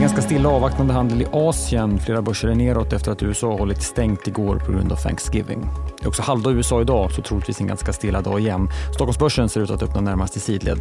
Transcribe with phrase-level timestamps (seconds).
[0.00, 1.98] är ganska stilla avvaktande handel i Asien.
[1.98, 5.68] Flera börser är neråt efter att USA hållit stängt igår på grund av Thanksgiving.
[5.98, 8.68] Det är också halvdag i USA idag, så troligtvis en ganska stilla dag igen.
[8.94, 10.78] Stockholmsbörsen ser ut att öppna närmast i sidled.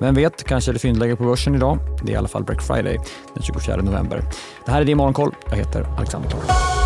[0.00, 1.78] Vem vet, kanske är det fyndläge på börsen idag.
[2.02, 2.98] Det är i alla fall Black Friday
[3.34, 4.22] den 24 november.
[4.64, 5.34] Det här är Din Morgonkoll.
[5.50, 6.77] Jag heter Alexander Klar.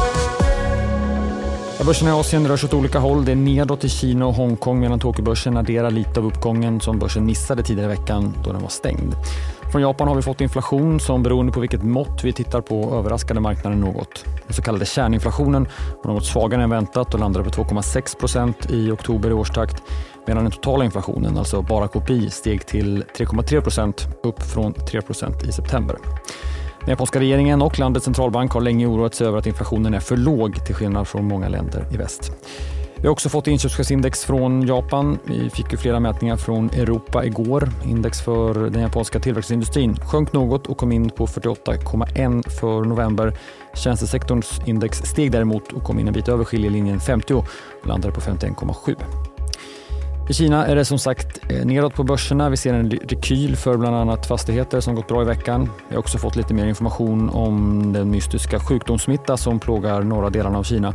[1.81, 3.25] Börserna i Asien rör sig åt olika håll.
[3.25, 7.27] Det är nedåt i Kina och Hongkong medan Tokyobörsen adderar lite av uppgången som börsen
[7.27, 9.15] missade tidigare i veckan då den var stängd.
[9.73, 13.41] Från Japan har vi fått inflation som beroende på vilket mått vi tittar på överraskade
[13.41, 14.25] marknaden något.
[14.47, 15.69] Den så kallade kärninflationen
[16.05, 19.83] var något svagare än väntat och landade på 2,6 procent i oktober i årstakt
[20.27, 25.43] medan den totala inflationen, alltså bara KPI, steg till 3,3 procent upp från 3 procent
[25.43, 25.97] i september.
[26.85, 30.17] Den japanska regeringen och landets centralbank har länge oroat sig över att inflationen är för
[30.17, 32.33] låg till skillnad från många länder i väst.
[32.97, 35.19] Vi har också fått inköpschefsindex från Japan.
[35.25, 37.69] Vi fick ju flera mätningar från Europa igår.
[37.85, 43.39] Index för den japanska tillväxtindustrin sjönk något och kom in på 48,1 för november.
[43.75, 47.47] Tjänstesektorns index steg däremot och kom in en bit över skiljelinjen 50 och
[47.85, 48.97] landade på 51,7.
[50.29, 52.51] I Kina är det som sagt eh, nedåt på börserna.
[52.51, 55.71] Vi ser en rekyl för bland annat fastigheter som gått bra i veckan.
[55.89, 60.59] Vi har också fått lite mer information om den mystiska sjukdomssmitta som plågar norra delarna
[60.59, 60.93] av Kina,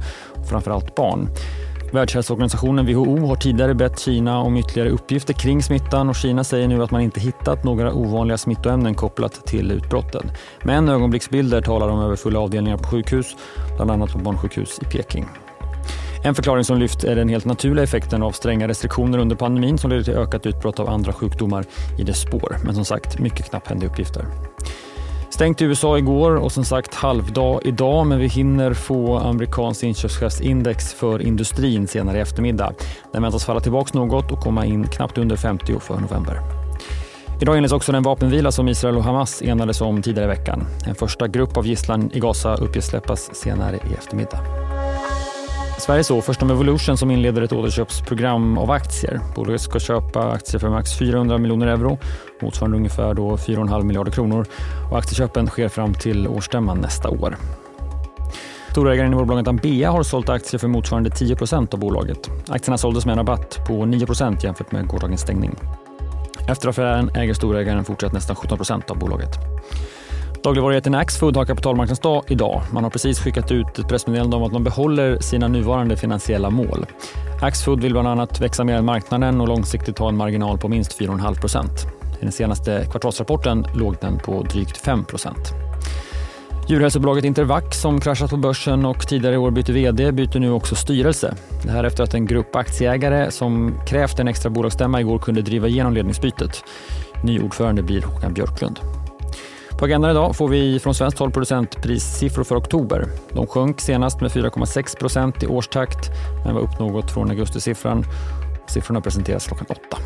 [0.49, 1.29] framförallt barn.
[1.91, 6.83] Världshälsoorganisationen WHO har tidigare bett Kina om ytterligare uppgifter kring smittan och Kina säger nu
[6.83, 10.25] att man inte hittat några ovanliga smittoämnen kopplat till utbrottet.
[10.63, 13.35] Men ögonblicksbilder talar om överfulla avdelningar på sjukhus,
[13.75, 15.25] bland annat på barnsjukhus i Peking.
[16.23, 19.89] En förklaring som lyft är den helt naturliga effekten av stränga restriktioner under pandemin som
[19.89, 21.65] leder till ökat utbrott av andra sjukdomar
[21.99, 22.57] i dess spår.
[22.65, 24.25] Men som sagt, mycket knapphändiga uppgifter.
[25.29, 30.93] Stängt i USA igår och som sagt halvdag idag men vi hinner få amerikanskt inköpschefsindex
[30.93, 32.73] för industrin senare i eftermiddag.
[33.13, 36.39] Den väntas falla tillbaka något och komma in knappt under 50 för november.
[37.41, 40.67] Idag inleds också den vapenvila som Israel och Hamas enades om tidigare i veckan.
[40.87, 44.66] En första grupp av gisslan i Gaza uppges släppas senare i eftermiddag.
[45.77, 49.19] Sverige så först om Evolution som inleder ett återköpsprogram av aktier.
[49.35, 51.97] Bolaget ska köpa aktier för max 400 miljoner euro,
[52.41, 54.45] motsvarande ungefär 4,5 miljarder kronor.
[54.91, 57.37] Och aktieköpen sker fram till årsstämman nästa år.
[58.71, 62.29] Storägaren i bolaget Ambea har sålt aktier för motsvarande 10% av bolaget.
[62.47, 65.55] Aktierna såldes med en rabatt på 9% jämfört med gårdagens stängning.
[66.47, 69.37] Efter affären äger storägaren fortsatt nästan 17% av bolaget.
[70.47, 72.61] Dagligvarujätten Axfood har kapitalmarknadsdag idag.
[72.71, 76.85] Man har precis skickat ut ett pressmeddelande om att man behåller sina nuvarande finansiella mål.
[77.41, 80.99] Axfood vill bland annat växa mer än marknaden och långsiktigt ha en marginal på minst
[80.99, 81.71] 4,5 procent.
[82.19, 85.53] I den senaste kvartalsrapporten låg den på drygt 5 procent.
[86.69, 90.75] Djurhälsobolaget Intervac som kraschat på börsen och tidigare i år bytte vd byter nu också
[90.75, 91.35] styrelse.
[91.63, 95.67] Det här efter att en grupp aktieägare som krävt en extra bolagsstämma igår kunde driva
[95.67, 96.63] igenom ledningsbytet.
[97.23, 98.79] Ny ordförande blir Håkan Björklund.
[99.77, 103.05] På agendan idag får vi från svenskt håll producentprissiffror för oktober.
[103.33, 106.09] De sjönk senast med 4,6 procent i årstakt
[106.45, 108.03] men var upp något från augustisiffran.
[108.67, 109.97] Siffrorna presenteras klockan åtta.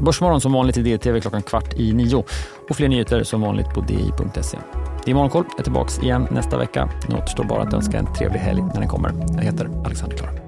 [0.00, 2.24] Börsmorgon som vanligt i DTV klockan kvart i nio
[2.70, 4.58] och fler nyheter som vanligt på di.se.
[5.04, 6.88] Det är Morgonkoll är tillbaka igen nästa vecka.
[7.08, 9.12] Nu återstår bara att önska en trevlig helg när den kommer.
[9.36, 10.47] Jag heter Alexander Klar.